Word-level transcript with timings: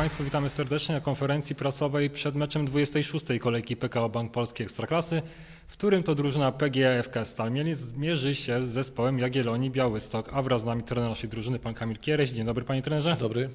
Państwu, 0.00 0.24
witamy 0.24 0.48
serdecznie 0.48 0.94
na 0.94 1.00
konferencji 1.00 1.56
prasowej 1.56 2.10
przed 2.10 2.34
meczem 2.34 2.64
26. 2.64 3.24
kolejki 3.40 3.76
PKO 3.76 4.08
Bank 4.08 4.32
Polski 4.32 4.62
Ekstraklasy, 4.62 5.22
w 5.68 5.72
którym 5.72 6.02
to 6.02 6.14
drużyna 6.14 6.52
PGFK 6.52 7.24
Stal 7.24 7.52
Mielec 7.52 7.78
zmierzy 7.78 8.34
się 8.34 8.66
z 8.66 8.68
zespołem 8.68 9.18
Jagiellonii 9.18 9.70
Białystok, 9.70 10.30
a 10.32 10.42
wraz 10.42 10.60
z 10.60 10.64
nami 10.64 10.82
trener 10.82 11.08
naszej 11.08 11.30
drużyny, 11.30 11.58
pan 11.58 11.74
Kamil 11.74 11.98
Kiereś. 11.98 12.30
Dzień 12.30 12.44
dobry 12.44 12.64
panie 12.64 12.82
trenerze. 12.82 13.16
Dobry. 13.20 13.50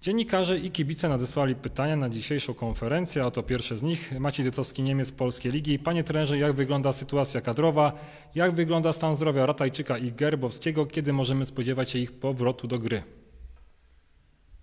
Dziennikarze 0.00 0.58
i 0.58 0.70
kibice 0.70 1.08
nadesłali 1.08 1.54
pytania 1.54 1.96
na 1.96 2.08
dzisiejszą 2.08 2.54
konferencję, 2.54 3.24
a 3.24 3.30
to 3.30 3.42
pierwsze 3.42 3.76
z 3.76 3.82
nich. 3.82 4.20
Maciej 4.20 4.44
Dycowski, 4.44 4.82
Niemiec, 4.82 5.12
Polskiej 5.12 5.52
Ligi. 5.52 5.78
Panie 5.78 6.04
trenerze, 6.04 6.38
jak 6.38 6.52
wygląda 6.52 6.92
sytuacja 6.92 7.40
kadrowa? 7.40 7.92
Jak 8.34 8.54
wygląda 8.54 8.92
stan 8.92 9.14
zdrowia 9.14 9.46
Ratajczyka 9.46 9.98
i 9.98 10.12
Gerbowskiego? 10.12 10.86
Kiedy 10.86 11.12
możemy 11.12 11.44
spodziewać 11.44 11.90
się 11.90 11.98
ich 11.98 12.12
powrotu 12.12 12.68
do 12.68 12.78
gry? 12.78 13.17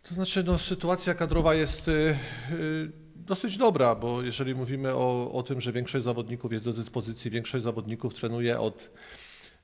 To 0.09 0.13
znaczy, 0.13 0.43
no, 0.43 0.59
sytuacja 0.59 1.13
kadrowa 1.13 1.55
jest 1.55 1.87
y, 1.87 1.91
y, 2.51 2.91
dosyć 3.15 3.57
dobra, 3.57 3.95
bo 3.95 4.23
jeżeli 4.23 4.55
mówimy 4.55 4.93
o, 4.93 5.31
o 5.31 5.43
tym, 5.43 5.61
że 5.61 5.71
większość 5.71 6.03
zawodników 6.03 6.53
jest 6.53 6.65
do 6.65 6.73
dyspozycji, 6.73 7.31
większość 7.31 7.63
zawodników 7.63 8.13
trenuje 8.13 8.59
od 8.59 8.89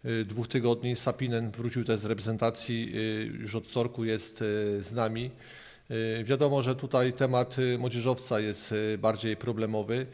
y, 0.06 0.26
dwóch 0.26 0.48
tygodni. 0.48 0.96
Sapinen 0.96 1.52
wrócił 1.52 1.84
też 1.84 2.00
z 2.00 2.06
reprezentacji, 2.06 2.94
już 3.40 3.56
od 3.56 3.68
wtorku 3.68 4.06
jest 4.06 4.38
z 4.80 4.92
nami. 4.92 5.32
Wiadomo, 6.24 6.62
że 6.62 6.76
tutaj 6.76 7.14
temat 7.14 7.56
młodzieżowca 7.80 8.40
jest 8.40 8.74
bardziej 9.00 9.38
problemowy. 9.38 10.06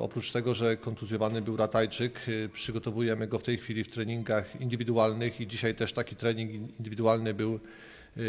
Oprócz 0.00 0.32
tego, 0.32 0.54
że 0.54 0.76
kontuzjowany 0.76 1.42
był 1.42 1.56
Ratajczyk, 1.56 2.20
przygotowujemy 2.52 3.26
go 3.26 3.38
w 3.38 3.42
tej 3.42 3.58
chwili 3.58 3.84
w 3.84 3.90
treningach 3.90 4.60
indywidualnych 4.60 5.40
i 5.40 5.46
dzisiaj 5.46 5.74
też 5.74 5.92
taki 5.92 6.16
trening 6.16 6.50
in- 6.50 6.68
indywidualny 6.78 7.34
był 7.34 7.60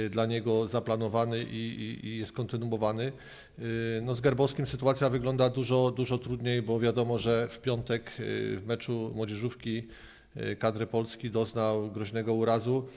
dla 0.09 0.25
niego 0.25 0.67
zaplanowany 0.67 1.43
i, 1.43 1.45
i, 1.55 2.07
i 2.07 2.17
jest 2.17 2.31
kontynuowany. 2.31 3.11
Y, 3.59 4.01
No 4.03 4.15
z 4.15 4.21
Gerbowskim 4.21 4.67
sytuacja 4.67 5.09
wygląda 5.09 5.49
dużo, 5.49 5.91
dużo 5.91 6.17
trudniej, 6.17 6.61
bo 6.61 6.79
wiadomo, 6.79 7.17
że 7.17 7.47
w 7.47 7.59
piątek 7.59 8.11
y, 8.19 8.59
w 8.59 8.65
meczu 8.67 9.11
młodzieżówki 9.15 9.77
y, 9.77 10.12
kadry 10.59 10.87
Polski 10.87 11.31
doznał 11.31 11.91
groźnego 11.91 12.33
urazu. 12.33 12.87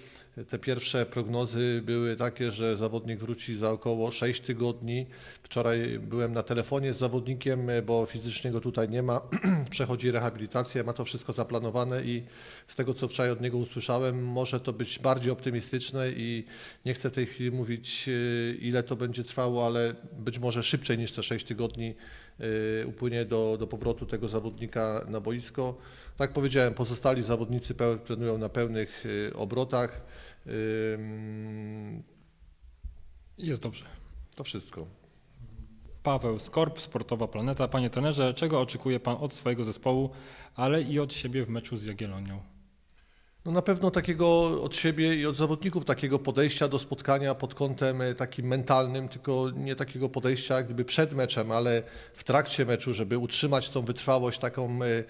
Te 0.48 0.58
pierwsze 0.58 1.06
prognozy 1.06 1.82
były 1.84 2.16
takie, 2.16 2.52
że 2.52 2.76
zawodnik 2.76 3.20
wróci 3.20 3.56
za 3.56 3.70
około 3.70 4.10
6 4.10 4.40
tygodni. 4.40 5.06
Wczoraj 5.42 5.98
byłem 5.98 6.32
na 6.32 6.42
telefonie 6.42 6.92
z 6.92 6.98
zawodnikiem, 6.98 7.68
bo 7.86 8.06
fizycznie 8.06 8.50
go 8.50 8.60
tutaj 8.60 8.88
nie 8.88 9.02
ma. 9.02 9.20
Przechodzi 9.70 10.10
rehabilitację, 10.10 10.84
ma 10.84 10.92
to 10.92 11.04
wszystko 11.04 11.32
zaplanowane 11.32 12.02
i 12.04 12.22
z 12.68 12.76
tego, 12.76 12.94
co 12.94 13.08
wczoraj 13.08 13.32
od 13.32 13.40
niego 13.40 13.58
usłyszałem, 13.58 14.24
może 14.24 14.60
to 14.60 14.72
być 14.72 14.98
bardziej 14.98 15.32
optymistyczne 15.32 16.10
i 16.10 16.44
nie 16.84 16.94
chcę 16.94 17.10
w 17.10 17.14
tej 17.14 17.26
chwili 17.26 17.50
mówić, 17.50 18.04
y, 18.08 18.58
ile 18.60 18.82
to 18.82 18.96
będzie 18.96 19.24
trwało, 19.24 19.66
ale 19.66 19.94
być 20.18 20.38
może 20.38 20.62
szybciej 20.62 20.98
niż 20.98 21.12
te 21.12 21.22
6 21.22 21.46
tygodni 21.46 21.88
y, 21.88 21.94
upłynie 22.86 23.24
do, 23.24 23.56
do 23.60 23.66
powrotu 23.66 24.06
tego 24.06 24.28
zawodnika 24.28 25.06
na 25.08 25.20
boisko. 25.20 25.76
Tak 26.16 26.32
powiedziałem, 26.32 26.74
pozostali 26.74 27.22
zawodnicy 27.22 27.74
trenują 28.04 28.38
na 28.38 28.48
pełnych 28.48 29.06
y, 29.06 29.36
obrotach. 29.36 30.00
Jest 33.38 33.62
dobrze. 33.62 33.84
To 34.36 34.44
wszystko. 34.44 34.86
Paweł 36.02 36.38
Skorp, 36.38 36.80
Sportowa 36.80 37.28
Planeta. 37.28 37.68
Panie 37.68 37.90
trenerze, 37.90 38.34
czego 38.34 38.60
oczekuje 38.60 39.00
Pan 39.00 39.16
od 39.20 39.32
swojego 39.32 39.64
zespołu, 39.64 40.10
ale 40.54 40.82
i 40.82 41.00
od 41.00 41.12
siebie 41.12 41.44
w 41.44 41.48
meczu 41.48 41.76
z 41.76 41.84
Jagiellonią? 41.84 42.55
No 43.46 43.52
na 43.52 43.62
pewno 43.62 43.90
takiego 43.90 44.62
od 44.62 44.76
siebie 44.76 45.14
i 45.14 45.26
od 45.26 45.36
zawodników 45.36 45.84
takiego 45.84 46.18
podejścia 46.18 46.68
do 46.68 46.78
spotkania 46.78 47.34
pod 47.34 47.54
kątem 47.54 48.02
e, 48.02 48.14
takim 48.14 48.46
mentalnym, 48.46 49.08
tylko 49.08 49.50
nie 49.56 49.76
takiego 49.76 50.08
podejścia 50.08 50.56
jak 50.56 50.64
gdyby 50.64 50.84
przed 50.84 51.12
meczem, 51.12 51.52
ale 51.52 51.82
w 52.14 52.24
trakcie 52.24 52.66
meczu, 52.66 52.94
żeby 52.94 53.18
utrzymać 53.18 53.68
tą 53.68 53.82
wytrwałość 53.82 54.38
taką 54.38 54.82
e, 54.82 54.86
e, 54.86 55.04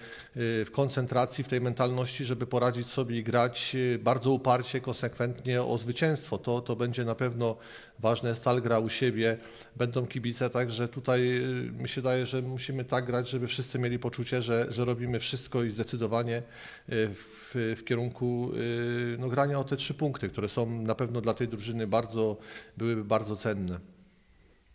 w 0.64 0.70
koncentracji, 0.72 1.44
w 1.44 1.48
tej 1.48 1.60
mentalności, 1.60 2.24
żeby 2.24 2.46
poradzić 2.46 2.86
sobie 2.86 3.18
i 3.18 3.22
grać 3.24 3.76
bardzo 3.98 4.30
uparcie, 4.30 4.80
konsekwentnie 4.80 5.62
o 5.62 5.78
zwycięstwo. 5.78 6.38
To, 6.38 6.60
to 6.60 6.76
będzie 6.76 7.04
na 7.04 7.14
pewno 7.14 7.56
ważne. 7.98 8.34
Stal 8.34 8.62
gra 8.62 8.78
u 8.78 8.88
siebie, 8.88 9.38
będą 9.76 10.06
kibice, 10.06 10.50
także 10.50 10.88
tutaj 10.88 11.36
e, 11.36 11.42
mi 11.82 11.88
się 11.88 12.02
daje, 12.02 12.26
że 12.26 12.42
musimy 12.42 12.84
tak 12.84 13.06
grać, 13.06 13.28
żeby 13.28 13.48
wszyscy 13.48 13.78
mieli 13.78 13.98
poczucie, 13.98 14.42
że, 14.42 14.66
że 14.72 14.84
robimy 14.84 15.20
wszystko 15.20 15.64
i 15.64 15.70
zdecydowanie 15.70 16.36
e, 16.36 16.42
w, 16.88 17.74
w 17.76 17.84
kierunku 17.84 18.50
y, 18.54 19.16
no, 19.18 19.28
grania 19.28 19.58
o 19.58 19.64
te 19.64 19.76
trzy 19.76 19.94
punkty, 19.94 20.28
które 20.28 20.48
są 20.48 20.82
na 20.82 20.94
pewno 20.94 21.20
dla 21.20 21.34
tej 21.34 21.48
drużyny 21.48 21.86
bardzo, 21.86 22.36
byłyby 22.76 23.04
bardzo 23.04 23.36
cenne. 23.36 23.80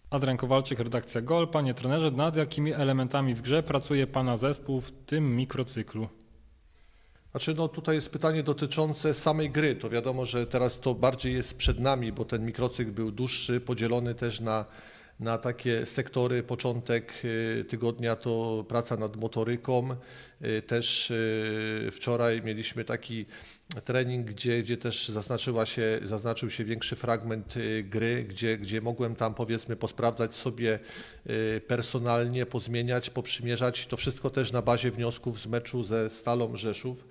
Adrian 0.09 0.37
Kowalczyk, 0.37 0.79
redakcja 0.79 1.21
GOL. 1.21 1.47
Panie 1.47 1.73
trenerze, 1.73 2.11
nad 2.11 2.35
jakimi 2.35 2.73
elementami 2.73 3.35
w 3.35 3.41
grze 3.41 3.63
pracuje 3.63 4.07
Pana 4.07 4.37
zespół 4.37 4.81
w 4.81 4.91
tym 4.91 5.35
mikrocyklu? 5.35 6.20
Znaczy, 7.31 7.53
no 7.53 7.67
tutaj 7.67 7.95
jest 7.95 8.09
pytanie 8.09 8.43
dotyczące 8.43 9.13
samej 9.13 9.49
gry. 9.49 9.75
To 9.75 9.89
wiadomo, 9.89 10.25
że 10.25 10.47
teraz 10.47 10.79
to 10.79 10.95
bardziej 10.95 11.33
jest 11.33 11.57
przed 11.57 11.79
nami, 11.79 12.11
bo 12.11 12.25
ten 12.25 12.45
mikrocykl 12.45 12.91
był 12.91 13.11
dłuższy, 13.11 13.61
podzielony 13.61 14.15
też 14.15 14.39
na, 14.39 14.65
na 15.21 15.37
takie 15.37 15.85
sektory. 15.85 16.43
Początek 16.43 17.13
y, 17.25 17.65
tygodnia 17.69 18.15
to 18.15 18.65
praca 18.67 18.97
nad 18.97 19.15
motoryką. 19.15 19.95
Y, 20.45 20.61
Też 20.61 21.11
y, 21.11 21.89
wczoraj 21.91 22.41
mieliśmy 22.41 22.83
taki 22.85 23.25
trening, 23.85 24.27
gdzie, 24.27 24.63
gdzie 24.63 24.77
też 24.77 25.09
zaznaczyła 25.09 25.65
się, 25.65 25.99
zaznaczył 26.05 26.49
się 26.49 26.65
większy 26.65 26.95
fragment 26.95 27.53
gry, 27.83 28.23
gdzie, 28.23 28.57
gdzie 28.57 28.81
mogłem 28.81 29.15
tam 29.15 29.33
powiedzmy 29.33 29.75
posprawdzać 29.75 30.35
sobie 30.35 30.79
personalnie, 31.67 32.45
pozmieniać, 32.45 33.09
poprzymierzać. 33.09 33.87
To 33.87 33.97
wszystko 33.97 34.29
też 34.29 34.51
na 34.51 34.61
bazie 34.61 34.91
wniosków 34.91 35.41
z 35.41 35.47
meczu 35.47 35.83
ze 35.83 36.09
Stalą 36.09 36.57
Rzeszów. 36.57 37.05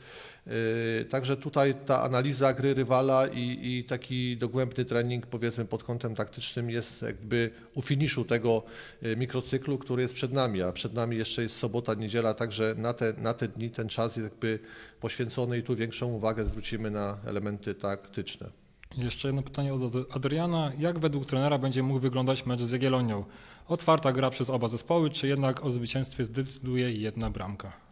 Y, 0.47 1.05
Także 1.11 1.37
tutaj 1.37 1.75
ta 1.87 2.03
analiza 2.03 2.53
gry 2.53 2.75
rywala 2.75 3.27
i, 3.27 3.59
i 3.62 3.84
taki 3.84 4.37
dogłębny 4.37 4.84
trening 4.84 5.27
powiedzmy 5.27 5.65
pod 5.65 5.84
kątem 5.84 6.15
taktycznym 6.15 6.71
jest 6.71 7.03
jakby 7.03 7.51
u 7.75 7.83
finiszu 7.83 8.25
tego 8.25 8.62
y, 9.03 9.17
mikrocyklu, 9.17 9.78
który 9.78 10.03
jest 10.03 10.15
przed 10.15 10.33
nami, 10.33 10.62
a 10.62 10.73
przed 10.73 10.95
nami 10.95 11.17
jeszcze 11.17 11.43
jest 11.43 11.56
sobota, 11.56 11.95
niedziela, 11.95 12.34
także 12.34 12.75
na 12.78 12.93
te, 12.93 13.15
na 13.19 13.34
te 13.34 13.49
dni 13.49 13.71
ten 13.71 13.89
czas 13.89 14.17
jest 14.17 14.31
jakby 14.31 14.59
poświęcony 15.01 15.59
i 15.59 15.62
tu 15.62 15.77
większą 15.77 16.06
uwagę 16.06 16.45
zwrócimy 16.45 16.91
na 16.91 17.19
elementy 17.27 17.75
taktyczne. 17.75 18.51
Jeszcze 18.99 19.28
jedno 19.28 19.43
pytanie 19.43 19.75
od 19.75 20.17
Adriana. 20.17 20.72
Jak 20.78 20.99
według 20.99 21.27
trenera 21.27 21.59
będzie 21.59 21.83
mógł 21.83 22.01
wyglądać 22.01 22.47
mecz 22.47 22.61
z 22.61 22.71
Jagiellonią? 22.71 23.25
Otwarta 23.69 24.12
gra 24.12 24.31
przez 24.31 24.51
oba 24.51 24.69
zespoły, 24.69 25.11
czy 25.11 25.28
jednak 25.28 25.65
o 25.65 25.71
zwycięstwie 25.71 26.25
zdecyduje 26.25 26.93
jedna 26.93 27.31
bramka? 27.31 27.90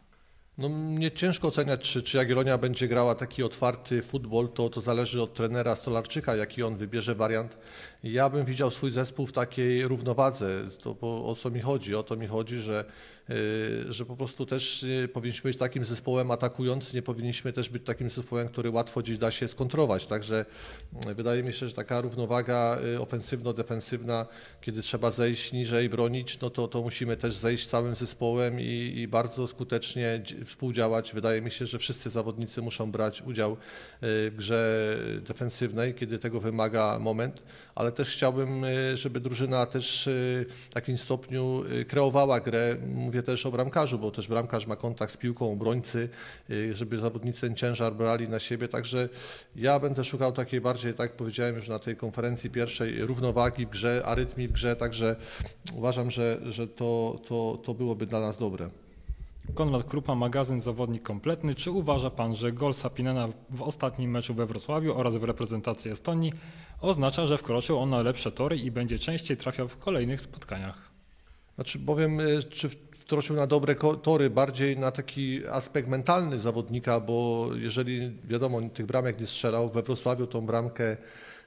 No, 0.59 0.69
mnie 0.69 1.11
ciężko 1.11 1.49
oceniać, 1.49 1.81
czy, 1.81 2.03
czy 2.03 2.17
Jagiellonia 2.17 2.59
będzie 2.59 2.89
grała 2.89 3.15
taki 3.15 3.43
otwarty 3.43 4.03
futbol, 4.03 4.49
to, 4.49 4.71
to 4.71 4.81
zależy 4.81 5.23
od 5.23 5.35
trenera 5.35 5.77
Stolarczyka, 5.77 6.37
jaki 6.37 6.63
on 6.63 6.77
wybierze 6.77 7.15
wariant. 7.15 7.57
Ja 8.03 8.31
bym 8.31 8.45
widział 8.45 8.71
swój 8.71 8.91
zespół 8.91 9.27
w 9.27 9.33
takiej 9.33 9.89
równowadze. 9.89 10.65
To, 10.83 10.95
bo, 10.95 11.27
o 11.27 11.35
co 11.35 11.51
mi 11.51 11.61
chodzi? 11.61 11.95
O 11.95 12.03
to 12.03 12.17
mi 12.17 12.27
chodzi, 12.27 12.59
że, 12.59 12.85
że 13.89 14.05
po 14.07 14.17
prostu 14.17 14.47
też 14.47 14.87
powinniśmy 15.13 15.51
być 15.51 15.59
takim 15.59 15.85
zespołem 15.85 16.31
atakującym, 16.31 16.95
nie 16.95 17.03
powinniśmy 17.03 17.53
też 17.53 17.69
być 17.69 17.85
takim 17.85 18.11
zespołem, 18.11 18.49
który 18.49 18.71
łatwo 18.71 19.01
gdzieś 19.01 19.19
da 19.19 19.31
się 19.31 19.49
skontrować. 19.49 20.07
Także 20.07 20.45
yy, 21.07 21.15
wydaje 21.15 21.43
mi 21.43 21.53
się, 21.53 21.69
że 21.69 21.75
taka 21.75 22.01
równowaga 22.01 22.79
yy, 22.93 22.99
ofensywno-defensywna, 22.99 24.27
kiedy 24.61 24.83
trzeba 24.83 25.11
zejść 25.11 25.53
niżej, 25.53 25.89
bronić, 25.89 26.41
no 26.41 26.51
to, 26.51 26.69
to 26.69 26.83
musimy 26.83 27.17
też 27.17 27.35
zejść 27.35 27.67
całym 27.67 27.95
zespołem 27.95 28.61
i, 28.61 28.93
i 28.97 29.09
bardzo 29.09 29.47
skutecznie 29.47 30.21
dzi- 30.23 30.45
współdziałać. 30.45 31.13
Wydaje 31.13 31.43
mi 31.43 31.51
się, 31.51 31.67
że 31.67 31.79
wszyscy 31.79 32.11
zawodnicy 32.11 32.63
muszą 32.63 32.91
brać 32.93 33.23
udział 33.23 33.57
w 34.03 34.35
grze 34.37 34.97
defensywnej, 35.21 35.95
kiedy 35.95 36.19
tego 36.19 36.41
wymaga 36.41 36.99
moment, 36.99 37.43
ale 37.75 37.93
też 37.93 38.11
chciałbym, 38.11 38.65
żeby 38.95 39.21
drużyna 39.21 39.67
też 39.67 40.09
w 40.09 40.75
takim 40.75 40.99
stopniu 40.99 41.65
kreowała 41.89 42.41
grę. 42.41 42.77
Mówię 42.95 43.18
też 43.23 43.47
o 43.47 43.51
bramkarzu, 43.51 43.99
bo 43.99 44.11
też 44.11 44.29
bramkarz 44.29 44.67
ma 44.67 44.77
kontakt 44.77 45.13
z 45.13 45.17
piłką, 45.17 45.53
obrońcy, 45.53 46.09
yy, 46.49 46.75
żeby 46.75 46.99
zawodnicy 46.99 47.41
ten 47.41 47.57
ciężar 47.57 47.95
brali 47.95 48.29
na 48.29 48.39
siebie. 48.39 48.69
Także 48.69 49.09
ja 49.57 49.81
będę 49.81 50.05
szukał 50.05 50.33
takiej 50.33 50.61
bardziej, 50.61 50.95
tak 50.95 51.11
jak 51.11 51.17
powiedziałem 51.17 51.57
już 51.57 51.69
na 51.69 51.79
tej 51.79 51.97
konferencji 51.97 52.51
pierwszej, 52.51 53.07
równowagi 53.07 53.67
w 53.67 53.71
grze, 53.71 54.03
arytmii 54.05 54.49
w 54.49 54.53
grze, 54.53 54.77
także 54.77 55.17
uważam, 55.75 56.11
że, 56.11 56.41
że 56.49 56.69
to, 56.69 57.21
to, 57.29 57.59
to 57.65 57.75
byłoby 57.75 58.07
dla 58.07 58.21
nas 58.21 58.39
dobre. 58.39 58.71
Konrad 59.55 59.85
Krupa, 59.85 60.15
magazyn 60.15 60.61
Zawodnik 60.61 61.03
Kompletny. 61.03 61.55
Czy 61.55 61.71
uważa 61.71 62.11
Pan, 62.11 62.35
że 62.35 62.53
gol 62.53 62.75
Sapinena 62.75 63.29
w 63.51 63.63
ostatnim 63.63 64.11
meczu 64.11 64.35
we 64.35 64.47
Wrocławiu 64.47 64.95
oraz 64.95 65.17
w 65.17 65.25
reprezentacji 65.25 65.91
Estonii 65.91 66.33
oznacza, 66.81 67.27
że 67.27 67.39
wkroczył 67.39 67.79
on 67.79 67.91
na 67.91 68.03
lepsze 68.03 68.33
tory 68.33 68.57
i 68.57 68.71
będzie 68.71 68.99
częściej 68.99 69.37
trafiał 69.37 69.69
w 69.69 69.77
kolejnych 69.77 70.21
spotkaniach? 70.21 70.91
Znaczy, 71.55 71.79
bowiem, 71.79 72.21
y, 72.21 72.43
czy 72.43 72.71
wtroczył 73.09 73.37
na 73.37 73.47
dobre 73.47 73.75
tory, 74.03 74.31
bardziej 74.31 74.79
na 74.79 74.91
taki 74.91 75.47
aspekt 75.47 75.89
mentalny 75.89 76.39
zawodnika, 76.39 77.01
bo 77.01 77.49
jeżeli 77.55 78.19
wiadomo, 78.25 78.63
tych 78.63 78.87
bramek 78.87 79.21
nie 79.21 79.27
strzelał, 79.27 79.71
we 79.71 79.83
Wrocławiu 79.83 80.27
tą 80.27 80.47
bramkę 80.47 80.97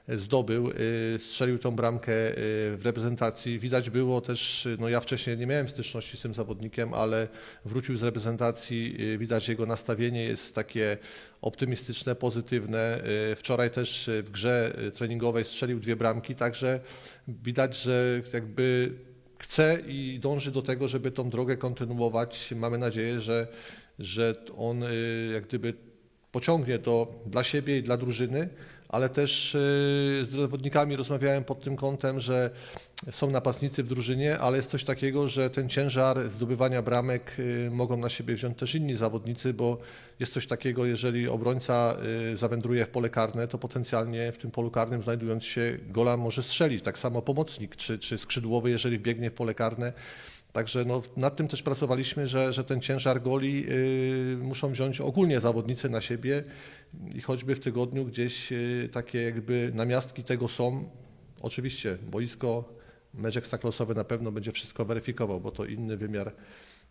zdobył, 0.08 0.70
y, 0.70 1.18
strzelił 1.18 1.58
tą 1.58 1.70
bramkę 1.70 2.12
y, 2.12 2.34
w 2.76 2.80
reprezentacji. 2.84 3.58
Widać 3.58 3.90
było 3.90 4.20
też, 4.20 4.68
no 4.78 4.88
ja 4.88 5.00
wcześniej 5.00 5.38
nie 5.38 5.46
miałem 5.46 5.68
styczności 5.68 6.16
z 6.16 6.20
tym 6.20 6.34
zawodnikiem, 6.34 6.94
ale 6.94 7.28
wrócił 7.64 7.96
z 7.96 8.02
reprezentacji, 8.02 8.96
widać 9.18 9.48
jego 9.48 9.66
nastawienie 9.66 10.24
jest 10.24 10.54
takie 10.54 10.98
optymistyczne, 11.42 12.14
pozytywne. 12.14 13.02
Wczoraj 13.36 13.70
też 13.70 14.10
w 14.22 14.30
grze 14.30 14.76
treningowej 14.94 15.44
strzelił 15.44 15.80
dwie 15.80 15.96
bramki, 15.96 16.34
także 16.34 16.80
widać, 17.28 17.76
że 17.76 18.22
jakby 18.32 18.92
chce 19.42 19.78
i 19.86 20.18
dąży 20.22 20.50
do 20.50 20.62
tego, 20.62 20.88
żeby 20.88 21.10
tą 21.10 21.30
drogę 21.30 21.56
kontynuować. 21.56 22.54
Mamy 22.56 22.78
nadzieję, 22.78 23.20
że, 23.20 23.46
że 23.98 24.34
on 24.56 24.84
jak 25.34 25.46
gdyby 25.46 25.74
pociągnie 26.32 26.78
to 26.78 27.12
dla 27.26 27.44
siebie 27.44 27.78
i 27.78 27.82
dla 27.82 27.96
drużyny 27.96 28.48
ale 28.92 29.08
też 29.08 29.54
e, 29.54 29.58
z 30.24 30.30
zawodnikami 30.30 30.96
rozmawiałem 30.96 31.44
pod 31.44 31.64
tym 31.64 31.76
kątem, 31.76 32.20
że 32.20 32.50
są 33.10 33.30
napastnicy 33.30 33.82
w 33.82 33.88
drużynie, 33.88 34.38
ale 34.38 34.56
jest 34.56 34.70
coś 34.70 34.84
takiego, 34.84 35.28
że 35.28 35.50
ten 35.50 35.68
ciężar 35.68 36.28
zdobywania 36.28 36.82
bramek 36.82 37.36
e, 37.66 37.70
mogą 37.70 37.96
na 37.96 38.08
siebie 38.08 38.34
wziąć 38.34 38.58
też 38.58 38.74
inni 38.74 38.96
zawodnicy, 38.96 39.54
bo 39.54 39.78
jest 40.20 40.32
coś 40.32 40.46
takiego, 40.46 40.86
jeżeli 40.86 41.28
obrońca 41.28 41.96
e, 42.32 42.36
zawędruje 42.36 42.84
w 42.84 42.88
pole 42.88 43.10
karne, 43.10 43.48
to 43.48 43.58
potencjalnie 43.58 44.32
w 44.32 44.38
tym 44.38 44.50
polu 44.50 44.70
karnym 44.70 45.02
znajdując 45.02 45.44
się 45.44 45.78
gola 45.88 46.16
może 46.16 46.42
strzelić. 46.42 46.84
Tak 46.84 46.98
samo 46.98 47.22
pomocnik 47.22 47.76
czy, 47.76 47.98
czy 47.98 48.18
skrzydłowy, 48.18 48.70
jeżeli 48.70 48.98
biegnie 48.98 49.30
w 49.30 49.34
pole 49.34 49.54
karne, 49.54 49.92
Także 50.52 50.84
no, 50.84 51.02
nad 51.16 51.36
tym 51.36 51.48
też 51.48 51.62
pracowaliśmy, 51.62 52.28
że, 52.28 52.52
że 52.52 52.64
ten 52.64 52.80
ciężar 52.80 53.22
goli 53.22 53.66
y, 53.68 54.38
muszą 54.42 54.72
wziąć 54.72 55.00
ogólnie 55.00 55.40
zawodnicy 55.40 55.88
na 55.88 56.00
siebie 56.00 56.44
i 57.14 57.20
choćby 57.20 57.54
w 57.54 57.60
tygodniu 57.60 58.04
gdzieś 58.04 58.52
y, 58.52 58.88
takie 58.92 59.22
jakby 59.22 59.70
namiastki 59.74 60.24
tego 60.24 60.48
są. 60.48 60.90
Oczywiście 61.40 61.98
boisko, 62.10 62.74
mecz 63.14 63.36
ekstraklasowy 63.36 63.94
na 63.94 64.04
pewno 64.04 64.32
będzie 64.32 64.52
wszystko 64.52 64.84
weryfikował, 64.84 65.40
bo 65.40 65.50
to 65.50 65.64
inny 65.64 65.96
wymiar 65.96 66.34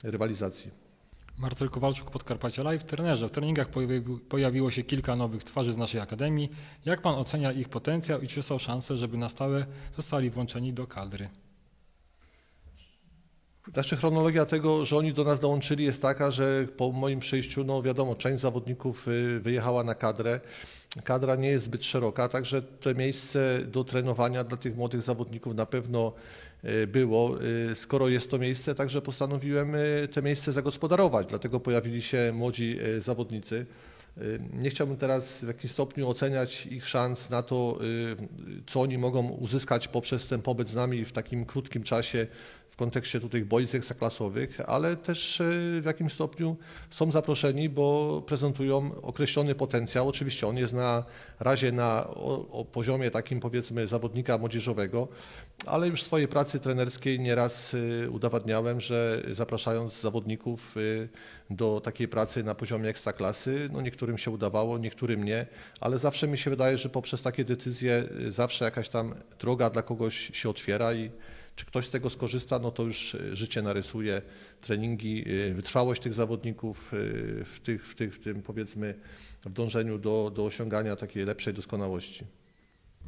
rywalizacji. 0.03 0.71
Marcel 1.38 1.69
Kowalczuk, 1.69 2.12
Podkarpacia 2.12 2.63
Live. 2.63 2.83
Trenerze, 2.83 3.27
w 3.27 3.31
treningach 3.31 3.68
pojawiło 4.30 4.71
się 4.71 4.83
kilka 4.83 5.15
nowych 5.15 5.44
twarzy 5.44 5.74
z 5.74 5.77
naszej 5.77 6.01
akademii. 6.01 6.50
Jak 6.86 7.01
pan 7.01 7.15
ocenia 7.15 7.51
ich 7.51 7.69
potencjał 7.69 8.21
i 8.21 8.27
czy 8.27 8.42
są 8.42 8.57
szanse, 8.57 8.97
żeby 8.97 9.18
na 9.18 9.30
stałe 9.30 9.65
zostali 9.95 10.30
włączeni 10.30 10.74
do 10.74 10.88
kadry? 10.88 11.30
Znaczy 13.68 13.98
chronologia 13.98 14.46
tego, 14.46 14.86
że 14.86 14.98
oni 14.98 15.13
do 15.13 15.24
nas 15.24 15.40
dołączyli 15.40 15.86
jest 15.86 16.02
taka, 16.02 16.31
że 16.31 16.68
po 16.78 16.92
moim 16.92 17.19
przyjściu, 17.19 17.63
no 17.63 17.81
wiadomo, 17.81 18.16
część 18.16 18.42
zawodników 18.42 19.08
y, 19.08 19.40
wyjechała 19.40 19.84
na 19.84 19.96
kadrę. 19.96 20.40
Kadra 21.04 21.36
nie 21.36 21.50
jest 21.50 21.66
zbyt 21.66 21.86
szeroka, 21.86 22.30
także 22.30 22.62
to 22.62 22.94
miejsce 22.94 23.60
do 23.66 23.84
trenowania 23.84 24.44
dla 24.44 24.58
tych 24.58 24.75
młodych 24.75 25.02
zawodników 25.02 25.56
na 25.56 25.66
pewno 25.66 26.13
y, 26.63 26.88
było. 26.88 27.38
Y, 27.72 27.75
skoro 27.75 28.08
jest 28.10 28.31
to 28.31 28.40
miejsce, 28.40 28.75
także 28.75 29.02
postanowiłem 29.02 29.75
te 30.14 30.22
miejsce 30.22 30.52
zagospodarować, 30.52 31.28
dlatego 31.28 31.60
pojawili 31.60 32.02
się 32.02 32.31
młodzi 32.34 32.78
zawodnicy. 33.00 33.66
Nie 34.54 34.69
chciałbym 34.69 34.98
teraz 34.98 35.44
w 35.44 35.48
jakimś 35.48 35.72
stopniu 35.72 36.10
oceniać 36.10 36.66
ich 36.66 36.88
szans 36.88 37.30
na 37.30 37.44
to, 37.44 37.80
co 38.68 38.81
oni 38.81 38.98
mogą 38.98 39.30
uzyskać 39.30 39.88
poprzez 39.88 40.28
ten 40.28 40.42
pobyt 40.42 40.69
z 40.69 40.75
nami 40.75 41.06
w 41.06 41.12
takim 41.12 41.46
krótkim 41.46 41.84
czasie 41.84 42.28
kontekście 42.81 43.19
tutaj 43.19 43.45
boisk 43.45 43.75
ekstraklasowych, 43.75 44.62
ale 44.68 44.95
też 44.95 45.42
e, 45.42 45.44
w 45.81 45.86
jakimś 45.86 46.13
stopniu 46.13 46.57
są 46.89 47.12
zaproszeni, 47.12 47.69
bo 47.69 48.22
prezentują 48.28 49.01
określony 49.01 49.56
potencjał. 49.56 50.10
Oczywiście 50.10 50.48
on 50.48 50.57
jest 50.57 50.74
na 50.74 51.04
razie 51.39 51.72
na 51.72 52.07
o, 52.07 52.48
o 52.51 52.66
poziomie 52.66 53.12
takim 53.12 53.39
powiedzmy 53.39 53.88
zawodnika 53.88 54.38
młodzieżowego, 54.38 55.07
ale 55.66 55.88
już 55.88 56.04
w 56.04 56.06
swojej 56.06 56.28
pracy 56.28 56.60
trenerskiej 56.60 57.19
nieraz 57.19 57.74
e, 57.74 58.10
udowadniałem, 58.10 58.81
że 58.81 59.22
zapraszając 59.31 60.01
zawodników 60.01 60.75
e, 60.78 60.80
do 61.50 61.81
takiej 61.81 62.07
pracy 62.07 62.44
na 62.44 62.56
poziomie 62.56 62.89
ekstraklasy, 62.89 63.69
no 63.74 63.81
niektórym 63.81 64.18
się 64.18 64.31
udawało, 64.31 64.78
niektórym 64.78 65.24
nie, 65.24 65.45
ale 65.81 65.98
zawsze 65.98 66.28
mi 66.28 66.38
się 66.38 66.50
wydaje, 66.50 66.78
że 66.78 66.89
poprzez 66.89 67.22
takie 67.22 67.44
decyzje 67.44 68.04
zawsze 68.30 68.66
jakaś 68.66 68.89
tam 68.89 69.16
droga 69.39 69.69
dla 69.69 69.81
kogoś 69.81 70.31
się 70.33 70.50
otwiera 70.50 70.94
i 70.94 71.12
czy 71.62 71.66
ktoś 71.66 71.86
z 71.86 71.90
tego 71.90 72.10
skorzysta, 72.10 72.60
no 72.60 72.72
to 72.72 72.84
już 72.84 73.16
e, 73.16 73.36
życie 73.36 73.62
narysuje 73.62 74.22
treningi, 74.62 75.25
e, 75.50 75.54
wytrwałość 75.54 76.02
tych 76.02 76.13
zawodników 76.13 76.94
e, 76.94 76.98
w, 77.46 77.60
tych, 77.63 77.88
w, 77.88 77.96
tych, 77.96 78.16
w 78.16 78.24
tym 78.24 78.42
powiedzmy 78.42 78.94
w 79.46 79.54
dążeniu 79.54 79.98
do, 79.98 80.31
do 80.36 80.46
osiągania 80.46 80.96
takiej 80.96 81.25
lepszej 81.25 81.54
doskonałości. 81.54 82.25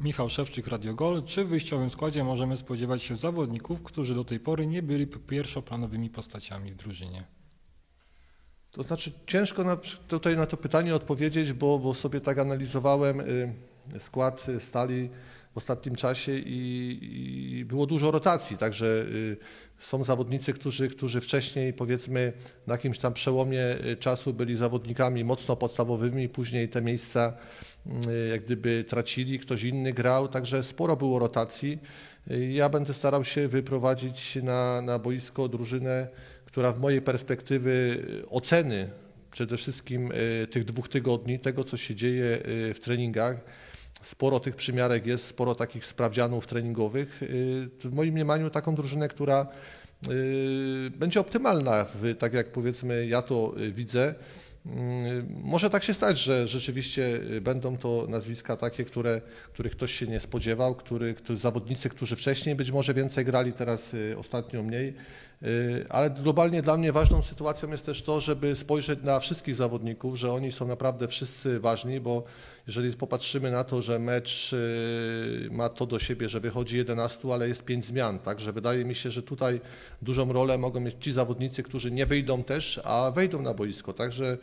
Michał 0.00 0.28
Szewczyk, 0.28 0.66
Radio 0.66 0.94
Gol. 0.94 1.22
Czy 1.24 1.44
w 1.44 1.48
wyjściowym 1.48 1.90
składzie 1.90 2.24
możemy 2.24 2.56
spodziewać 2.56 3.02
się 3.02 3.16
zawodników, 3.16 3.82
którzy 3.82 4.14
do 4.14 4.24
tej 4.24 4.40
pory 4.40 4.66
nie 4.66 4.82
byli 4.82 5.06
pierwszoplanowymi 5.06 6.10
postaciami 6.10 6.72
w 6.72 6.76
drużynie? 6.76 7.24
To 8.70 8.82
znaczy 8.82 9.12
ciężko 9.26 9.64
na, 9.64 9.76
tutaj 10.08 10.36
na 10.36 10.46
to 10.46 10.56
pytanie 10.56 10.94
odpowiedzieć, 10.94 11.52
bo, 11.52 11.78
bo 11.78 11.94
sobie 11.94 12.20
tak 12.20 12.38
analizowałem 12.38 13.22
skład 13.98 14.46
stali 14.58 15.10
w 15.54 15.58
ostatnim 15.58 15.94
czasie 15.96 16.32
i, 16.38 16.98
i 17.60 17.64
było 17.64 17.86
dużo 17.86 18.10
rotacji, 18.10 18.56
także 18.56 18.86
y, 18.86 19.36
są 19.78 20.04
zawodnicy, 20.04 20.52
którzy, 20.52 20.88
którzy 20.88 21.20
wcześniej 21.20 21.72
powiedzmy 21.72 22.32
na 22.66 22.74
jakimś 22.74 22.98
tam 22.98 23.14
przełomie 23.14 23.60
y, 23.86 23.96
czasu 23.96 24.34
byli 24.34 24.56
zawodnikami 24.56 25.24
mocno 25.24 25.56
podstawowymi, 25.56 26.28
później 26.28 26.68
te 26.68 26.82
miejsca 26.82 27.36
y, 27.86 28.28
jak 28.28 28.44
gdyby 28.44 28.84
tracili, 28.88 29.38
ktoś 29.38 29.62
inny 29.62 29.92
grał, 29.92 30.28
także 30.28 30.62
sporo 30.62 30.96
było 30.96 31.18
rotacji. 31.18 31.78
Ja 32.50 32.68
będę 32.68 32.94
starał 32.94 33.24
się 33.24 33.48
wyprowadzić 33.48 34.38
na, 34.42 34.82
na 34.82 34.98
boisko 34.98 35.48
drużynę, 35.48 36.08
która 36.44 36.72
w 36.72 36.80
mojej 36.80 37.02
perspektywy 37.02 38.02
oceny 38.30 38.90
przede 39.30 39.56
wszystkim 39.56 40.12
tych 40.50 40.64
dwóch 40.64 40.88
tygodni, 40.88 41.38
tego 41.38 41.64
co 41.64 41.76
się 41.76 41.94
dzieje 41.94 42.38
w 42.74 42.78
treningach, 42.82 43.36
sporo 44.04 44.40
tych 44.40 44.56
przymiarek 44.56 45.06
jest, 45.06 45.26
sporo 45.26 45.54
takich 45.54 45.84
sprawdzianów 45.84 46.46
treningowych. 46.46 47.22
Y, 47.22 47.26
w 47.80 47.92
moim 47.92 48.14
mniemaniu 48.14 48.50
taką 48.50 48.74
drużynę, 48.74 49.08
która 49.08 49.46
y, 50.10 50.90
będzie 50.90 51.20
optymalna, 51.20 51.86
tak 52.18 52.32
jak 52.32 52.52
powiedzmy 52.52 53.06
ja 53.06 53.22
to 53.22 53.54
y, 53.58 53.72
widzę. 53.72 54.14
Może 55.28 55.70
tak 55.70 55.84
się 55.84 55.94
stać, 55.94 56.18
że 56.18 56.48
rzeczywiście 56.48 57.20
będą 57.40 57.76
to 57.76 58.06
nazwiska 58.08 58.56
takie, 58.56 58.84
które, 58.84 59.20
których 59.52 59.72
ktoś 59.72 59.92
się 59.92 60.06
nie 60.06 60.20
spodziewał, 60.20 60.74
który, 60.74 61.14
zawodnicy, 61.36 61.88
którzy 61.88 62.16
wcześniej 62.16 62.54
być 62.54 62.72
może 62.72 62.94
więcej 62.94 63.24
grali, 63.24 63.52
teraz 63.52 63.96
ostatnio 64.16 64.62
mniej. 64.62 64.94
Ale 65.88 66.10
globalnie 66.10 66.62
dla 66.62 66.76
mnie 66.76 66.92
ważną 66.92 67.22
sytuacją 67.22 67.70
jest 67.70 67.86
też 67.86 68.02
to, 68.02 68.20
żeby 68.20 68.56
spojrzeć 68.56 68.98
na 69.02 69.20
wszystkich 69.20 69.54
zawodników, 69.54 70.16
że 70.16 70.32
oni 70.32 70.52
są 70.52 70.66
naprawdę 70.66 71.08
wszyscy 71.08 71.60
ważni, 71.60 72.00
bo 72.00 72.24
jeżeli 72.66 72.92
popatrzymy 72.92 73.50
na 73.50 73.64
to, 73.64 73.82
że 73.82 73.98
mecz 73.98 74.52
y, 74.52 75.48
ma 75.50 75.68
to 75.68 75.86
do 75.86 75.98
siebie, 75.98 76.28
że 76.28 76.40
wychodzi 76.40 76.76
11, 76.76 77.32
ale 77.32 77.48
jest 77.48 77.64
5 77.64 77.86
zmian, 77.86 78.18
także 78.18 78.52
wydaje 78.52 78.84
mi 78.84 78.94
się, 78.94 79.10
że 79.10 79.22
tutaj 79.22 79.60
dużą 80.02 80.32
rolę 80.32 80.58
mogą 80.58 80.80
mieć 80.80 80.96
ci 81.00 81.12
zawodnicy, 81.12 81.62
którzy 81.62 81.90
nie 81.90 82.06
wyjdą 82.06 82.44
też, 82.44 82.80
a 82.84 83.12
wejdą 83.14 83.42
na 83.42 83.54
boisko. 83.54 83.92
Także 83.92 84.38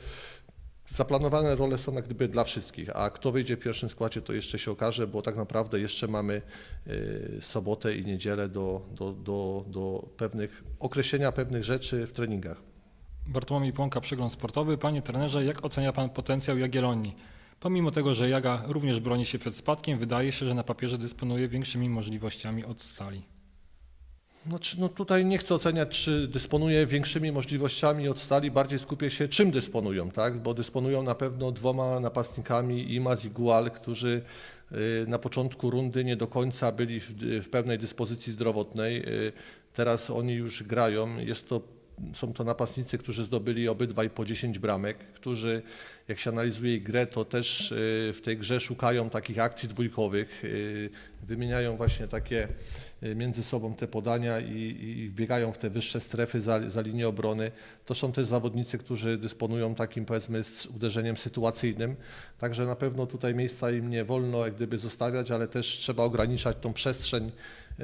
zaplanowane 0.96 1.56
role 1.56 1.78
są 1.78 1.94
jak 1.94 2.06
gdyby 2.06 2.28
dla 2.28 2.44
wszystkich, 2.44 2.96
a 2.96 3.10
kto 3.10 3.32
wyjdzie 3.32 3.58
w 3.58 3.60
pierwszym 3.60 3.90
składzie, 3.90 4.22
to 4.22 4.34
jeszcze 4.34 4.60
się 4.60 4.72
okaże, 4.72 5.08
bo 5.08 5.22
tak 5.22 5.36
naprawdę 5.36 5.80
jeszcze 5.80 6.08
mamy 6.08 6.42
y, 6.88 7.40
sobotę 7.42 7.96
i 7.96 8.06
niedzielę 8.06 8.50
do, 8.50 8.82
do, 8.92 9.12
do, 9.12 9.66
do 9.68 10.10
pewnych 10.18 10.64
określenia 10.80 11.32
pewnych 11.32 11.64
rzeczy 11.64 12.08
w 12.08 12.14
treningach. 12.14 12.62
Bartłomiej 13.28 13.74
Płonka, 13.74 14.02
przegląd 14.02 14.32
sportowy. 14.32 14.78
Panie 14.78 15.02
trenerze, 15.02 15.46
jak 15.46 15.66
ocenia 15.66 15.94
Pan 15.94 16.10
potencjał 16.10 16.58
Jagiellonii? 16.58 17.16
Pomimo 17.60 17.92
tego, 17.92 18.14
że 18.14 18.30
Jaga 18.30 18.64
również 18.68 19.00
broni 19.00 19.26
się 19.26 19.40
przed 19.40 19.56
spadkiem, 19.56 20.00
wydaje 20.00 20.32
się, 20.32 20.46
że 20.46 20.54
na 20.54 20.64
papierze 20.64 20.98
dysponuje 20.98 21.48
większymi 21.48 21.90
możliwościami 21.90 22.66
od 22.66 22.82
stali. 22.82 23.24
Znaczy, 24.48 24.80
no 24.80 24.90
tutaj 24.90 25.26
nie 25.26 25.38
chcę 25.38 25.56
oceniać, 25.56 25.90
czy 25.90 26.28
dysponuje 26.28 26.86
większymi 26.86 27.32
możliwościami 27.32 28.08
od 28.08 28.20
stali, 28.20 28.52
bardziej 28.52 28.80
skupię 28.80 29.10
się, 29.10 29.28
czym 29.28 29.52
dysponują, 29.52 30.12
tak? 30.12 30.38
bo 30.38 30.54
dysponują 30.54 31.04
na 31.04 31.16
pewno 31.16 31.52
dwoma 31.52 32.00
napastnikami, 32.00 32.94
Imaz 32.94 33.26
i 33.26 33.30
Gual, 33.30 33.72
którzy 33.72 34.22
y, 34.72 35.06
na 35.08 35.20
początku 35.20 35.70
rundy 35.70 36.06
nie 36.06 36.16
do 36.16 36.28
końca 36.28 36.72
byli 36.72 37.00
w, 37.00 37.12
w 37.44 37.50
pełnej 37.50 37.78
dyspozycji 37.78 38.34
zdrowotnej. 38.34 39.10
Y, 39.28 39.34
teraz 39.74 40.10
oni 40.10 40.34
już 40.34 40.64
grają. 40.64 41.18
Jest 41.18 41.50
to 41.50 41.62
są 42.14 42.34
to 42.34 42.44
napastnicy, 42.44 42.98
którzy 42.98 43.24
zdobyli 43.24 43.68
obydwaj 43.68 44.10
po 44.10 44.26
10 44.26 44.60
bramek, 44.60 44.98
którzy 44.98 45.62
jak 46.08 46.20
się 46.20 46.30
analizuje 46.30 46.76
ich 46.76 46.84
grę, 46.84 47.08
to 47.08 47.26
też 47.26 47.72
y, 47.72 47.76
w 48.16 48.22
tej 48.24 48.38
grze 48.38 48.60
szukają 48.60 49.10
takich 49.10 49.40
akcji 49.40 49.70
dwójkowych, 49.70 50.44
y, 50.44 50.90
wymieniają 51.24 51.78
właśnie 51.78 52.08
takie 52.08 52.48
y, 53.04 53.16
między 53.16 53.44
sobą 53.44 53.74
te 53.74 53.88
podania 53.88 54.40
i, 54.40 54.78
i 54.82 55.10
wbiegają 55.10 55.54
w 55.54 55.58
te 55.58 55.70
wyższe 55.70 56.00
strefy 56.00 56.42
za, 56.42 56.70
za 56.70 56.82
linię 56.82 57.08
obrony. 57.08 57.52
To 57.86 57.96
są 57.96 58.12
też 58.12 58.26
zawodnicy, 58.26 58.78
którzy 58.78 59.18
dysponują 59.18 59.76
takim 59.76 60.06
powiedzmy 60.06 60.44
uderzeniem 60.76 61.18
sytuacyjnym, 61.18 61.96
także 62.38 62.66
na 62.66 62.76
pewno 62.76 63.06
tutaj 63.06 63.36
miejsca 63.36 63.72
im 63.72 63.90
nie 63.90 64.06
wolno 64.06 64.46
jak 64.46 64.56
gdyby 64.56 64.80
zostawiać, 64.80 65.32
ale 65.32 65.48
też 65.48 65.68
trzeba 65.68 66.04
ograniczać 66.04 66.58
tą 66.62 66.74
przestrzeń 66.74 67.32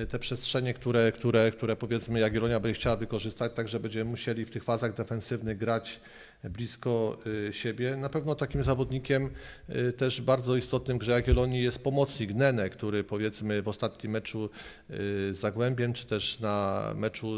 te 0.10 0.20
przestrzenie, 0.20 0.74
które, 0.74 1.12
które, 1.12 1.52
które 1.52 1.76
powiedzmy 1.76 2.20
Jagiellonia 2.20 2.60
będzie 2.60 2.80
chciała 2.80 2.96
wykorzystać, 2.96 3.54
także 3.54 3.80
będziemy 3.80 4.10
musieli 4.10 4.46
w 4.46 4.52
tych 4.52 4.64
fazach 4.64 4.94
defensywnych 4.94 5.58
grać 5.58 6.00
blisko 6.44 7.18
y, 7.50 7.54
siebie. 7.54 7.96
Na 7.96 8.10
pewno 8.10 8.36
takim 8.36 8.64
zawodnikiem 8.64 9.30
y, 9.70 9.94
też 9.94 10.22
bardzo 10.22 10.56
istotnym 10.56 10.98
grze 10.98 11.12
Jagiellonii 11.12 11.64
jest 11.64 11.80
pomocnik 11.80 12.34
Nene, 12.34 12.70
który 12.70 13.04
powiedzmy 13.04 13.62
w 13.62 13.68
ostatnim 13.68 14.12
meczu 14.12 14.50
z 14.90 15.38
Zagłębiem, 15.38 15.94
czy 15.94 16.06
też 16.06 16.40
na 16.40 16.84
meczu 16.96 17.34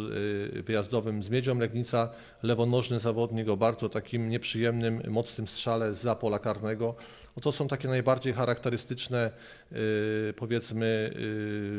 wyjazdowym 0.53 1.23
z 1.23 1.29
Miedzią 1.29 1.59
Legnica, 1.59 2.09
lewonożny 2.43 2.99
zawodnik 2.99 3.49
o 3.49 3.57
bardzo 3.57 3.89
takim 3.89 4.29
nieprzyjemnym, 4.29 5.01
mocnym 5.07 5.47
strzale 5.47 5.93
za 5.93 6.15
pola 6.15 6.39
karnego. 6.39 6.95
No 7.35 7.41
to 7.41 7.51
są 7.51 7.67
takie 7.67 7.87
najbardziej 7.87 8.33
charakterystyczne, 8.33 9.31
y, 9.71 10.33
powiedzmy, 10.35 11.13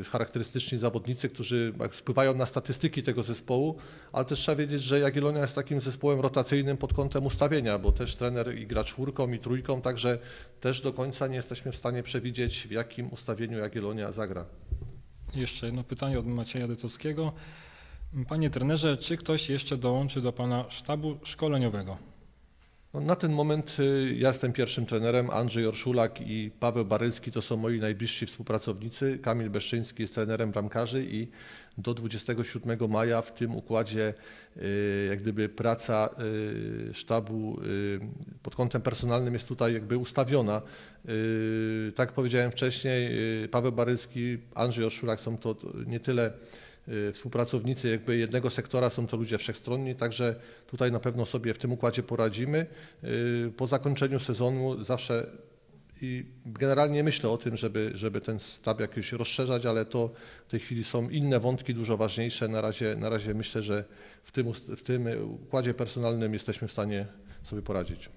y, 0.00 0.04
charakterystyczni 0.04 0.78
zawodnicy, 0.78 1.28
którzy 1.28 1.72
wpływają 1.92 2.34
na 2.34 2.46
statystyki 2.46 3.02
tego 3.02 3.22
zespołu, 3.22 3.78
ale 4.12 4.24
też 4.24 4.38
trzeba 4.38 4.56
wiedzieć, 4.56 4.82
że 4.82 5.00
Jagiellonia 5.00 5.40
jest 5.40 5.54
takim 5.54 5.80
zespołem 5.80 6.20
rotacyjnym 6.20 6.76
pod 6.76 6.92
kątem 6.92 7.26
ustawienia, 7.26 7.78
bo 7.78 7.92
też 7.92 8.14
trener 8.14 8.58
i 8.58 8.66
gra 8.66 8.84
czwórką 8.84 9.32
i 9.32 9.38
trójką, 9.38 9.82
także 9.82 10.18
też 10.60 10.80
do 10.80 10.92
końca 10.92 11.26
nie 11.26 11.36
jesteśmy 11.36 11.72
w 11.72 11.76
stanie 11.76 12.02
przewidzieć, 12.02 12.66
w 12.68 12.70
jakim 12.70 13.12
ustawieniu 13.12 13.58
Jagiellonia 13.58 14.12
zagra. 14.12 14.46
Jeszcze 15.34 15.66
jedno 15.66 15.84
pytanie 15.84 16.18
od 16.18 16.26
Macieja 16.26 16.68
Decowskiego. 16.68 17.32
Panie 18.28 18.50
trenerze, 18.50 18.96
czy 18.96 19.16
ktoś 19.16 19.50
jeszcze 19.50 19.76
dołączy 19.76 20.20
do 20.20 20.32
Pana 20.32 20.64
sztabu 20.68 21.18
szkoleniowego? 21.22 22.09
No, 22.94 23.00
na 23.00 23.16
ten 23.16 23.32
moment 23.32 23.76
y, 23.80 24.14
ja 24.18 24.28
jestem 24.28 24.52
pierwszym 24.52 24.86
trenerem, 24.86 25.30
Andrzej 25.30 25.66
Orszulak 25.66 26.20
i 26.20 26.50
Paweł 26.60 26.84
Barylski 26.84 27.32
to 27.32 27.42
są 27.42 27.56
moi 27.56 27.80
najbliżsi 27.80 28.26
współpracownicy. 28.26 29.18
Kamil 29.18 29.50
Beszczyński 29.50 30.02
jest 30.02 30.14
trenerem 30.14 30.50
bramkarzy 30.50 31.06
i 31.10 31.28
do 31.78 31.94
27 31.94 32.90
maja 32.90 33.22
w 33.22 33.34
tym 33.34 33.56
układzie 33.56 34.14
y, 34.56 35.06
jak 35.10 35.20
gdyby 35.20 35.48
praca 35.48 36.08
y, 36.90 36.94
sztabu 36.94 37.60
pod 38.42 38.54
kątem 38.56 38.82
personalnym 38.82 39.34
jest 39.34 39.48
tutaj 39.48 39.74
jakby 39.74 39.98
ustawiona. 39.98 40.62
Tak 41.94 42.08
jak 42.08 42.12
powiedziałem 42.12 42.50
wcześniej, 42.50 43.10
Paweł 43.48 43.72
Barylski, 43.72 44.38
Andrzej 44.54 44.84
Orszulak 44.84 45.20
są 45.20 45.36
to 45.38 45.56
nie 45.86 46.00
tyle 46.00 46.32
współpracownicy 47.12 47.88
jakby 47.88 48.16
jednego 48.16 48.50
sektora 48.50 48.90
są 48.90 49.06
to 49.06 49.16
ludzie 49.16 49.38
wszechstronni, 49.38 49.94
także 49.94 50.34
tutaj 50.66 50.92
na 50.92 51.00
pewno 51.00 51.26
sobie 51.26 51.54
w 51.54 51.58
tym 51.58 51.72
układzie 51.72 52.02
poradzimy. 52.02 52.66
Y, 53.04 53.52
po 53.56 53.66
zakończeniu 53.66 54.20
sezonu 54.20 54.84
zawsze 54.84 55.26
i 56.02 56.24
generalnie 56.46 57.04
myślę 57.04 57.30
o 57.30 57.38
tym, 57.38 57.56
żeby, 57.56 57.92
żeby 57.94 58.20
ten 58.20 58.40
stab 58.40 58.80
jakoś 58.80 59.12
rozszerzać, 59.12 59.66
ale 59.66 59.84
to 59.84 60.10
w 60.46 60.50
tej 60.50 60.60
chwili 60.60 60.84
są 60.84 61.08
inne 61.08 61.40
wątki 61.40 61.74
dużo 61.74 61.96
ważniejsze. 61.96 62.48
Na 62.48 62.60
razie, 62.60 62.96
na 62.96 63.08
razie 63.08 63.34
myślę, 63.34 63.62
że 63.62 63.84
w 64.24 64.32
tym, 64.32 64.52
w 64.52 64.82
tym 64.82 65.08
układzie 65.24 65.74
personalnym 65.74 66.32
jesteśmy 66.32 66.68
w 66.68 66.72
stanie 66.72 67.06
sobie 67.42 67.62
poradzić. 67.62 68.10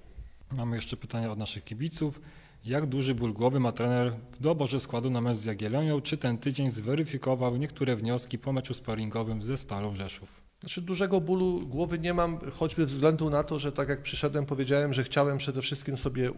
Mamy 0.51 0.75
jeszcze 0.75 0.97
pytania 0.97 1.31
od 1.31 1.39
naszych 1.39 1.63
kibiców. 1.63 2.21
Jak 2.65 2.85
duży 2.85 3.15
ból 3.15 3.33
głowy 3.33 3.59
ma 3.59 3.71
trener 3.71 4.13
w 4.31 4.39
doborze 4.39 4.79
składu 4.79 5.09
na 5.09 5.21
mecz 5.21 5.37
z 5.37 5.45
Jagiellonią? 5.45 6.01
Czy 6.01 6.17
ten 6.17 6.37
tydzień 6.37 6.69
zweryfikował 6.69 7.57
niektóre 7.57 7.95
wnioski 7.95 8.39
po 8.39 8.53
meczu 8.53 8.73
sparingowym 8.73 9.43
ze 9.43 9.57
Stalą 9.57 9.93
Rzeszów? 9.93 10.43
Znaczy 10.59 10.81
dużego 10.81 11.21
bólu 11.21 11.67
głowy 11.67 11.99
nie 11.99 12.13
mam, 12.13 12.39
choćby 12.51 12.85
względu 12.85 13.29
na 13.29 13.43
to, 13.43 13.59
że 13.59 13.71
tak 13.71 13.89
jak 13.89 14.01
przyszedłem, 14.01 14.45
powiedziałem, 14.45 14.93
że 14.93 15.03
chciałem 15.03 15.37
przede 15.37 15.61
wszystkim 15.61 15.97
sobie 15.97 16.31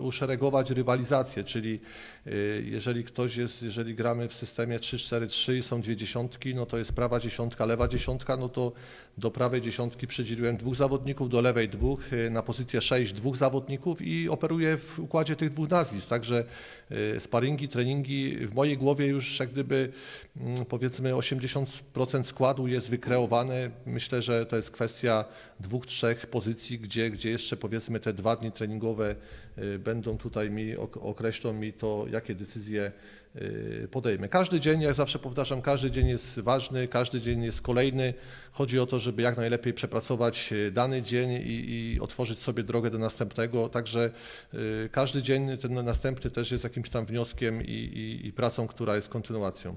uszeregować 0.00 0.70
rywalizację, 0.70 1.44
czyli 1.44 1.80
y, 2.26 2.64
jeżeli 2.66 3.04
ktoś 3.04 3.36
jest, 3.36 3.62
jeżeli 3.62 3.94
gramy 3.94 4.28
w 4.28 4.34
systemie 4.34 4.78
3-4-3 4.78 5.56
i 5.56 5.62
są 5.62 5.80
dwie 5.80 5.96
dziesiątki, 5.96 6.54
no 6.54 6.66
to 6.66 6.78
jest 6.78 6.92
prawa 6.92 7.20
dziesiątka, 7.20 7.66
lewa 7.66 7.88
dziesiątka, 7.88 8.36
no 8.36 8.48
to 8.48 8.72
do 9.18 9.30
prawej 9.30 9.62
dziesiątki 9.62 10.06
przydzieliłem 10.06 10.56
dwóch 10.56 10.76
zawodników, 10.76 11.28
do 11.28 11.40
lewej 11.40 11.68
dwóch, 11.68 12.12
y, 12.12 12.30
na 12.30 12.42
pozycję 12.42 12.80
6 12.80 13.12
dwóch 13.12 13.36
zawodników 13.36 14.02
i 14.02 14.28
operuję 14.28 14.76
w 14.76 14.98
układzie 14.98 15.36
tych 15.36 15.50
dwóch 15.50 15.70
nazwisk. 15.70 16.08
Także 16.08 16.44
y, 17.16 17.20
sparingi, 17.20 17.68
treningi 17.68 18.46
w 18.46 18.54
mojej 18.54 18.78
głowie 18.78 19.06
już 19.06 19.40
jak 19.40 19.50
gdyby 19.50 19.92
mm, 20.36 20.64
powiedzmy 20.64 21.12
80% 21.12 22.24
składu 22.24 22.66
jest 22.66 22.90
wykreowane. 22.90 23.70
Myślę, 23.86 24.22
że 24.22 24.46
to 24.46 24.56
jest 24.56 24.70
kwestia 24.70 25.24
dwóch, 25.60 25.86
trzech 25.86 26.26
pozycji, 26.26 26.78
gdzie, 26.78 27.10
gdzie 27.10 27.30
jeszcze 27.30 27.56
powiedzmy 27.56 28.00
te 28.00 28.12
dwa 28.12 28.36
dni 28.36 28.52
treningowe 28.52 29.16
y, 29.58 29.78
będą 29.78 30.18
tutaj 30.18 30.50
mi, 30.50 30.76
określą 31.00 31.52
mi 31.52 31.72
to, 31.72 32.06
jakie 32.10 32.34
decyzje 32.34 32.92
podejmę. 33.90 34.28
Każdy 34.28 34.60
dzień, 34.60 34.80
jak 34.80 34.94
zawsze 34.94 35.18
powtarzam, 35.18 35.62
każdy 35.62 35.90
dzień 35.90 36.08
jest 36.08 36.40
ważny, 36.40 36.88
każdy 36.88 37.20
dzień 37.20 37.42
jest 37.42 37.62
kolejny. 37.62 38.14
Chodzi 38.52 38.78
o 38.78 38.86
to, 38.86 38.98
żeby 38.98 39.22
jak 39.22 39.36
najlepiej 39.36 39.74
przepracować 39.74 40.52
y, 40.52 40.70
dany 40.70 41.02
dzień 41.02 41.30
i, 41.32 41.94
i 41.94 42.00
otworzyć 42.00 42.38
sobie 42.38 42.62
drogę 42.62 42.90
do 42.90 42.98
następnego. 42.98 43.68
Także 43.68 44.10
y, 44.54 44.88
każdy 44.92 45.22
dzień, 45.22 45.58
ten 45.58 45.84
następny 45.84 46.30
też 46.30 46.50
jest 46.52 46.64
jakimś 46.64 46.88
tam 46.88 47.06
wnioskiem 47.06 47.62
i, 47.62 47.72
i, 47.72 48.26
i 48.26 48.32
pracą, 48.32 48.66
która 48.66 48.96
jest 48.96 49.08
kontynuacją. 49.08 49.76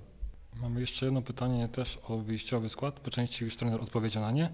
Mamy 0.61 0.81
jeszcze 0.81 1.05
jedno 1.05 1.21
pytanie 1.21 1.67
też 1.67 1.99
o 2.07 2.17
wyjściowy 2.17 2.69
skład. 2.69 2.99
Po 2.99 3.11
części 3.11 3.43
już 3.43 3.57
trener 3.57 3.81
odpowiedział 3.81 4.23
na 4.23 4.31
nie. 4.31 4.49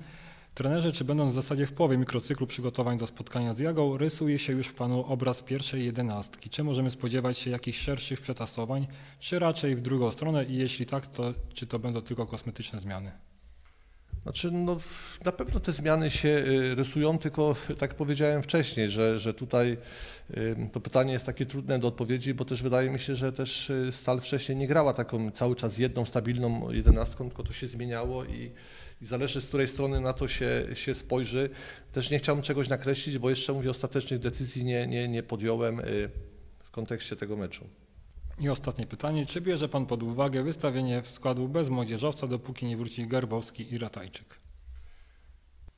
Trenerze, 0.56 0.92
czy 0.92 1.04
będąc 1.04 1.32
w 1.32 1.36
zasadzie 1.36 1.66
w 1.66 1.74
połowie 1.74 1.98
mikrocyklu 1.98 2.48
przygotowań 2.48 2.98
do 2.98 3.08
spotkania 3.08 3.54
z 3.54 3.60
Jagą, 3.60 3.98
rysuje 3.98 4.40
się 4.40 4.54
już 4.54 4.72
Panu 4.72 5.06
obraz 5.06 5.44
pierwszej 5.44 5.86
jedenastki? 5.86 6.50
Czy 6.50 6.64
możemy 6.64 6.92
spodziewać 6.92 7.38
się 7.38 7.52
jakichś 7.52 7.78
szerszych 7.80 8.22
przetasowań, 8.22 8.88
czy 9.20 9.40
raczej 9.40 9.76
w 9.76 9.82
drugą 9.82 10.12
stronę 10.12 10.46
i 10.46 10.56
jeśli 10.56 10.86
tak, 10.86 11.08
to 11.08 11.34
czy 11.54 11.68
to 11.68 11.80
będą 11.80 12.02
tylko 12.02 12.26
kosmetyczne 12.26 12.80
zmiany? 12.80 13.12
Znaczy, 14.24 14.52
no, 14.52 14.78
na 15.26 15.32
pewno 15.32 15.60
te 15.60 15.72
zmiany 15.72 16.12
się 16.12 16.30
y, 16.30 16.76
rysują, 16.76 17.18
tylko 17.18 17.56
tak 17.78 17.96
powiedziałem 17.96 18.44
wcześniej, 18.44 18.90
że, 18.90 19.20
że 19.20 19.34
tutaj 19.34 19.78
y, 20.38 20.70
to 20.72 20.82
pytanie 20.82 21.14
jest 21.14 21.26
takie 21.26 21.46
trudne 21.46 21.80
do 21.80 21.88
odpowiedzi, 21.88 22.34
bo 22.34 22.46
też 22.46 22.64
wydaje 22.64 22.90
mi 22.90 23.00
się, 23.00 23.16
że 23.16 23.32
też 23.32 23.70
y, 23.70 23.92
Stal 23.92 24.22
wcześniej 24.22 24.58
nie 24.58 24.68
grała 24.68 24.94
taką 24.94 25.32
cały 25.32 25.56
czas 25.56 25.78
jedną 25.78 26.06
stabilną 26.06 26.72
jedenastką, 26.72 27.28
tylko 27.28 27.44
to 27.44 27.54
się 27.54 27.68
zmieniało 27.68 28.26
i 28.26 28.52
i 29.02 29.06
zależy 29.06 29.42
z 29.42 29.46
której 29.46 29.68
strony 29.68 30.00
na 30.02 30.14
to 30.14 30.28
się, 30.28 30.66
się 30.74 30.94
spojrzy. 30.94 31.50
Też 31.92 32.12
nie 32.12 32.20
chciałbym 32.20 32.44
czegoś 32.44 32.70
nakreślić, 32.70 33.18
bo 33.18 33.30
jeszcze 33.30 33.54
mówię, 33.54 33.72
ostatecznych 33.72 34.20
decyzji 34.20 34.64
nie, 34.64 34.88
nie, 34.88 35.08
nie 35.08 35.24
podjąłem 35.24 35.80
y, 35.80 36.10
w 36.64 36.72
kontekście 36.72 37.16
tego 37.16 37.38
meczu. 37.38 37.68
I 38.40 38.50
ostatnie 38.50 38.88
pytanie. 38.88 39.26
Czy 39.26 39.42
bierze 39.42 39.70
Pan 39.70 39.86
pod 39.86 40.04
uwagę 40.04 40.44
wystawienie 40.44 41.02
w 41.02 41.12
składu 41.12 41.48
bez 41.48 41.70
młodzieżowca, 41.70 42.28
dopóki 42.28 42.66
nie 42.66 42.78
wróci 42.78 43.08
Gerbowski 43.08 43.74
i 43.74 43.78
Ratajczyk? 43.78 44.45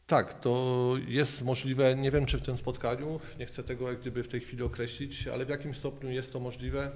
Tak, 0.07 0.39
to 0.39 0.93
jest 1.07 1.41
możliwe. 1.41 1.95
Nie 1.95 2.11
wiem, 2.11 2.25
czy 2.25 2.37
w 2.37 2.41
tym 2.41 2.57
spotkaniu, 2.57 3.19
nie 3.39 3.45
chcę 3.45 3.63
tego 3.63 3.89
jak 3.89 4.01
gdyby 4.01 4.23
w 4.23 4.27
tej 4.27 4.39
chwili 4.39 4.63
określić, 4.63 5.27
ale 5.27 5.45
w 5.45 5.49
jakim 5.49 5.75
stopniu 5.75 6.09
jest 6.09 6.33
to 6.33 6.39
możliwe. 6.39 6.91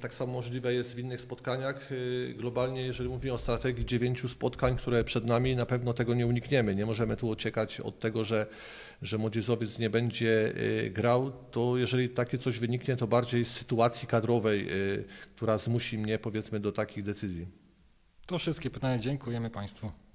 Tak 0.00 0.14
samo 0.14 0.32
możliwe 0.32 0.74
jest 0.74 0.94
w 0.94 0.98
innych 0.98 1.20
spotkaniach. 1.20 1.92
Y, 1.92 2.34
globalnie, 2.38 2.82
jeżeli 2.82 3.08
mówimy 3.08 3.34
o 3.34 3.38
strategii 3.38 3.86
dziewięciu 3.86 4.28
spotkań, 4.28 4.76
które 4.76 5.04
przed 5.04 5.24
nami, 5.24 5.56
na 5.56 5.66
pewno 5.66 5.94
tego 5.94 6.14
nie 6.14 6.26
unikniemy. 6.26 6.74
Nie 6.74 6.86
możemy 6.86 7.16
tu 7.16 7.28
uciekać 7.28 7.80
od 7.80 8.00
tego, 8.00 8.24
że, 8.24 8.46
że 9.02 9.18
młodzieżowiec 9.18 9.78
nie 9.78 9.90
będzie 9.90 10.52
y, 10.56 10.90
grał. 10.90 11.32
To 11.50 11.76
jeżeli 11.76 12.08
takie 12.08 12.38
coś 12.38 12.58
wyniknie, 12.58 12.96
to 12.96 13.06
bardziej 13.06 13.44
z 13.44 13.52
sytuacji 13.52 14.08
kadrowej, 14.08 14.72
y, 14.72 15.04
która 15.36 15.58
zmusi 15.58 15.98
mnie 15.98 16.18
powiedzmy 16.18 16.60
do 16.60 16.72
takich 16.72 17.04
decyzji. 17.04 17.46
To 18.26 18.38
wszystkie 18.38 18.70
pytania. 18.70 18.98
Dziękujemy 18.98 19.50
Państwu. 19.50 20.05